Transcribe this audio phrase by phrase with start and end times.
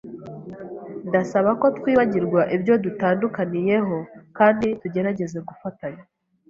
[1.07, 3.97] Ndasaba ko twibagirwa ibyo dutandukaniyeho
[4.37, 6.03] kandi tugerageza gufatanya.